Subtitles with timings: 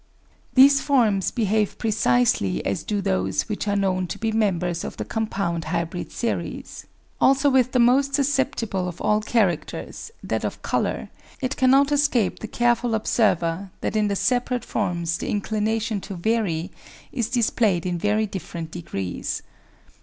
[0.55, 5.05] These forms behave precisely as do those which are known to be members of the
[5.05, 6.87] compound hybrid series.
[7.21, 12.47] Also with the most susceptible of all characters, that of colour, it cannot escape the
[12.47, 16.71] careful observer that in the separate forms the inclina tion to vary
[17.11, 19.43] is displayed in very different degrees.